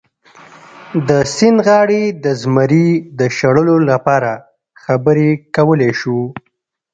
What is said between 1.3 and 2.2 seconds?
سیند غاړې